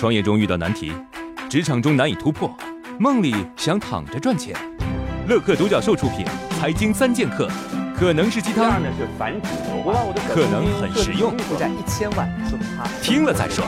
[0.00, 0.90] 创业中遇到难题，
[1.50, 2.50] 职场中难以突破，
[2.98, 4.56] 梦里想躺着赚钱。
[5.28, 6.24] 乐客独角兽出品，
[6.58, 7.46] 《财经三剑客》
[7.94, 9.48] 可能是鸡汤，呢是繁殖
[10.26, 11.36] 可能很实用。
[11.40, 12.26] 负债一千万，
[13.02, 13.62] 听了再说。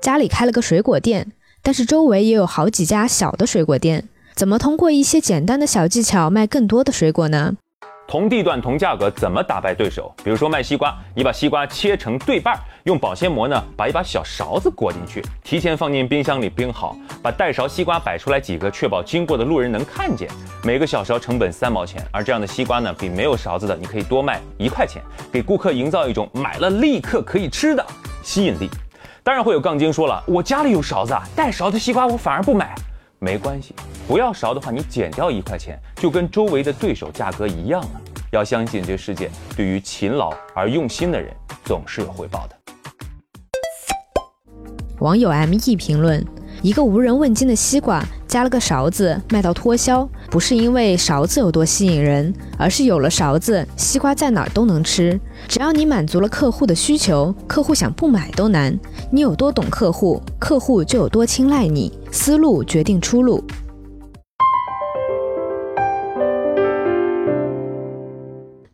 [0.00, 1.30] 家里开了个水果店，
[1.60, 7.58] 但是周围也有好几家小的水果店，怎么通过一些简单的小技巧卖更多的水果呢？
[8.10, 10.12] 同地段同价格怎么打败对手？
[10.24, 20.28] 比如说卖西瓜，你把西瓜切成对半，用保鲜膜呢把一把小勺子裹进去，提前放进冰箱里冰好，把带勺西瓜摆出来几个，确保经过的路人能看见。
[20.64, 27.86] 每个小勺成本三毛钱，而这样的西瓜呢比没有勺子的你可以多卖一块钱，给顾客营造一种买了立刻可以吃的
[28.24, 28.68] 吸引力。
[29.22, 32.74] 当然会有杠精说了，我家里有勺子啊，带勺的西瓜我反而不买。
[33.22, 33.74] 没关系，
[34.08, 38.00] 不要勺的话，你减掉一块钱，就跟周围的对手价格一样了。
[38.32, 41.30] 要相信这世界对于勤劳而用心的人
[41.62, 42.56] 总是有回报的。
[45.00, 46.24] 网友 M E 评论：
[46.62, 55.18] 一个无人问津的西瓜，加了个勺子卖到脱销，不是因为勺子有多吸引人，而是有了勺子，西瓜在哪儿都能吃。
[55.48, 58.78] 只要你满足了客户的需求，客户想不买都难。
[59.10, 61.92] 你有多懂客户，客户就有多青睐你。
[62.12, 63.42] 思路决定出路。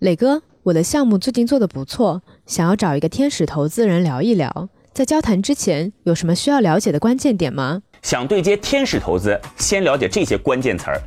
[0.00, 4.68] 磊哥，我的项目最近做的不错，想要找一个天使投资人聊一聊。
[4.92, 7.80] 在交谈之前，有什么需要了解的关键点吗？
[8.02, 11.00] 想对接天使投资，先了解这些关键词儿：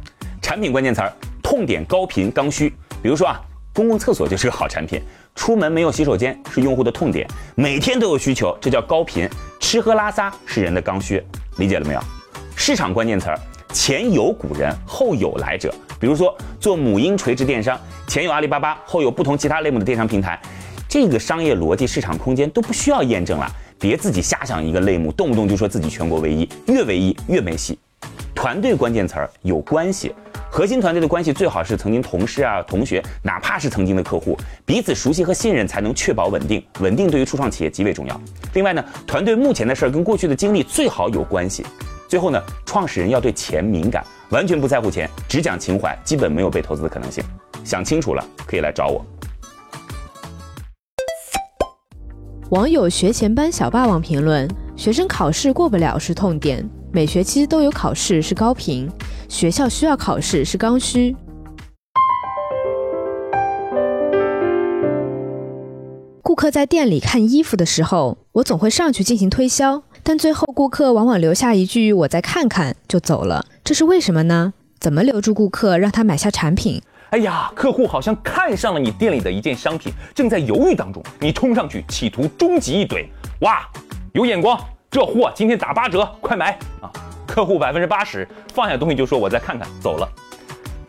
[0.49, 2.73] 产品关键词儿，痛点高频刚需。
[3.03, 3.39] 比如说啊，
[3.71, 4.99] 公共厕所就是个好产品。
[5.35, 9.29] 出门没有洗手间是用户的痛点，每天都有需求，这叫高频。
[9.59, 11.23] 吃喝拉撒是人的刚需，
[11.57, 12.01] 理解了没有？
[12.55, 13.39] 市场关键词儿，
[13.71, 15.71] 前有古人，后有来者。
[15.99, 20.41] 比如说做母婴垂直电商，前有阿里巴巴，后有不同其他类目的电商平台，
[20.87, 23.47] 这个商业逻辑、市场空间都不需要验证了。
[23.79, 27.77] 别自己瞎想一个类目，动不动就说自己全国唯一，越唯一越没戏。
[28.33, 30.15] 团队关键词儿，有关系。
[30.51, 36.61] 核心团队的关系最好是曾经同事啊、同学，哪怕是曾经的客户，彼此熟悉和信任才能确保稳定。
[36.79, 38.21] 稳定对于初创企业极为重要。
[38.53, 41.63] 另外呢，团队目前的事儿跟过去的经历最好有关系。
[42.09, 47.23] 最后呢，创始人要对钱敏感，完全不在乎钱，只讲情怀，基本没有被投资的可能性。
[47.63, 49.05] 想清楚了，可以来找我。
[52.49, 58.89] 网友学前班小霸王评论：学生考试过不了是痛点，每学期都有考试是高频。
[59.27, 61.15] 学校需要考试是刚需。
[66.23, 74.53] 顾客在店里看衣服的时候，我总会上去进行推销，但最后顾客往往留下一句“我再看看”就走了，这是为什么呢？
[74.79, 76.81] 怎么留住顾客，让他买下产品？
[77.11, 83.05] 哎呀，客户好像看上了你店里的一件商品，正在犹豫当中，你冲上去企图终极一怼，
[83.41, 83.67] 哇，
[84.13, 84.59] 有眼光，
[84.91, 86.89] 这货今天打八折，快买啊！
[87.27, 90.09] 客户百分之八十放下东西就说：“我再看看，走了。”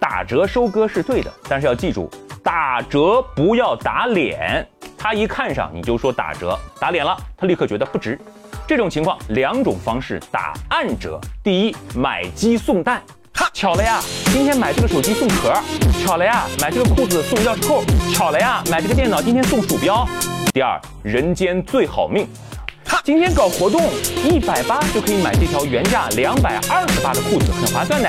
[0.01, 2.11] 打折收割是对的，但是要记住，
[2.43, 4.67] 打折不要打脸。
[4.97, 8.19] 他一看上你就说打折，打脸了，他立刻觉得不值。
[8.67, 13.03] 这种情况两种方式打暗折：第一，买鸡送蛋，
[13.53, 14.01] 巧了呀，
[14.33, 15.53] 今天买这个手机送壳；
[16.03, 17.83] 巧了呀，买这个裤子送钥匙扣；
[18.15, 20.09] 巧了呀，买这个电脑今天送鼠标。
[20.55, 22.27] 第二，人间最好命。
[23.11, 23.81] 今天搞活动，
[24.25, 28.09] 一百八就可以买这条原价两百二十八的裤子，很划算的。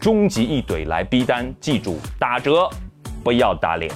[0.00, 2.66] 终极一怼来逼单，记住打折，
[3.22, 3.92] 不要打脸。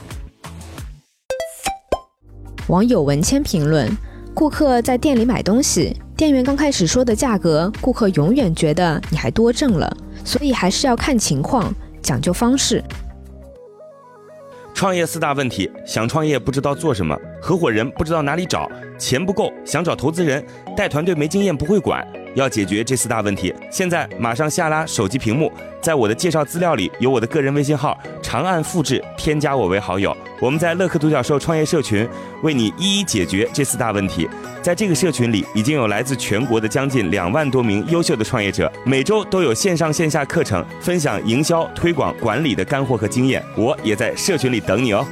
[2.67, 3.91] 网友文谦评论：
[4.35, 9.91] 顾客在店里买东西，店员刚开始说的价格，顾客永远觉得你还多挣了，
[10.27, 12.85] 所以还是要看情况，讲究方式。
[14.75, 20.45] 创业四大问题：想创业不知道做什么，合伙人不知道哪里找，钱不够想找投资人，
[20.77, 22.07] 带团队没经验不会管。
[22.35, 25.51] 要解决这四大问题，现在马上下拉手机屏幕，
[25.81, 30.17] 在我的介绍资料里有我的个人微信号，长按复制，添加我为好友。
[30.41, 32.07] 我们在乐客独角兽创业社群
[32.43, 34.29] 为你一一解决这四大问题。
[34.63, 43.43] 在这个社群里，已经有来自全国的将近两万多名优秀的创业者，每周都有线上线下课程分享营销、推广、管理的干货和经验。
[43.57, 45.05] 我也在社群里等你哦。